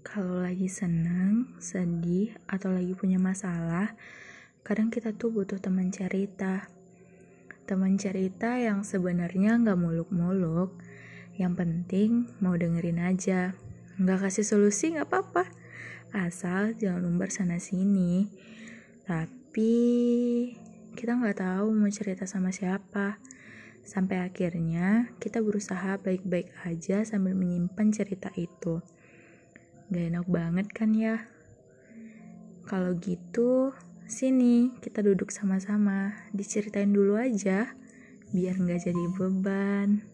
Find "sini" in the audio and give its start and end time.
17.60-18.32, 34.06-34.70